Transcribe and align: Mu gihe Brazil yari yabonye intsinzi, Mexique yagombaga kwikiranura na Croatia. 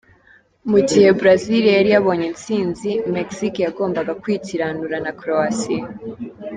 Mu 0.71 0.79
gihe 0.89 1.07
Brazil 1.21 1.63
yari 1.77 1.89
yabonye 1.95 2.25
intsinzi, 2.31 2.89
Mexique 3.15 3.59
yagombaga 3.65 4.11
kwikiranura 4.21 4.97
na 5.05 5.11
Croatia. 5.19 5.85